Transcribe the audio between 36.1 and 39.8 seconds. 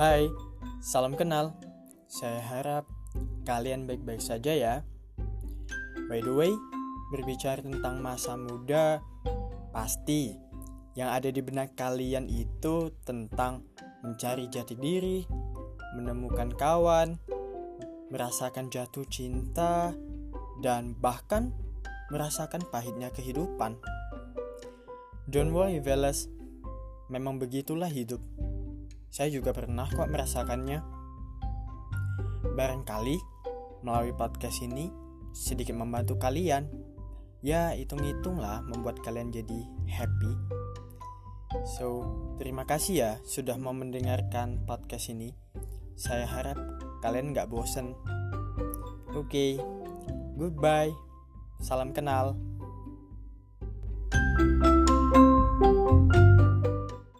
kalian. Ya, hitung-hitung lah membuat kalian jadi